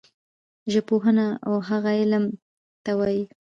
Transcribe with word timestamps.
ژبپوهنه 0.73 1.25
وهغه 1.51 1.91
علم 1.99 2.23
ته 2.83 2.91
وايي 2.99 3.23